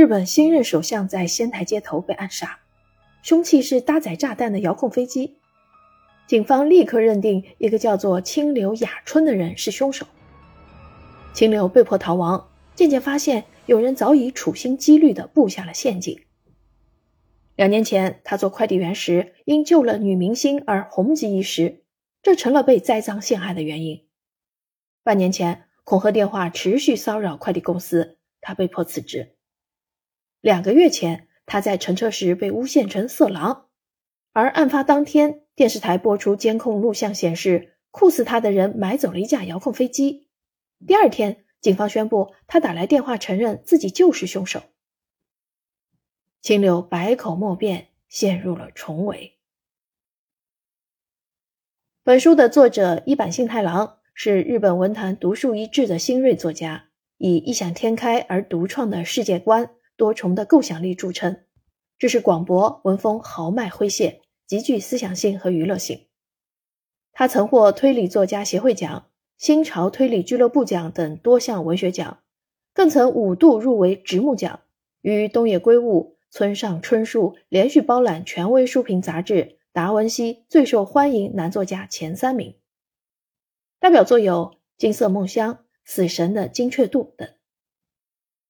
[0.00, 2.60] 日本新任首相在仙台街头被暗杀，
[3.22, 5.36] 凶器是搭载炸弹的遥控飞机。
[6.26, 10.06] 警方立刻认定一个叫做清流雅春的人是凶手。
[11.34, 16.18] 清流被迫逃亡，渐渐发现有人早已处心积虑地布下了陷阱。
[17.54, 21.82] 两年前，他做快递员时因救了女明星而红极一时，
[22.22, 24.06] 这成了被栽赃陷害的原因。
[25.02, 29.34] 半年前，恐吓电话持续骚扰快递公司，他被迫辞职。
[30.40, 33.68] 两个月前，他在乘车时被诬陷成色狼，
[34.32, 40.28] 而案发当天，电视台播出监控录像显示，酷似他的人买走了一架遥控飞机。
[40.86, 44.62] 第二天，警方宣布他打来电话承认自己就是凶手。
[46.40, 49.36] 清流百口莫辩，陷入了重围。
[52.02, 56.88] 本书的作者一坂幸太郎是日本文坛独树一帜的新锐作家，
[57.18, 61.44] 以异想天开而独创的世界观、多重的构想力著称。
[61.98, 66.06] 这是广博，文风豪迈诙谐，极具思想性和娱乐性。
[67.12, 72.20] 他曾获推理作家协会奖、新潮推理俱乐部奖等多项文学奖，
[72.72, 74.60] 更曾五度入围直木奖，
[75.02, 76.16] 与东野圭吾。
[76.30, 79.34] 村上春树连续包揽权威书评杂志
[79.72, 82.54] 《达文西最受欢迎男作家》前三名，
[83.80, 87.28] 代表作有《金色梦乡》《死神的精确度》等。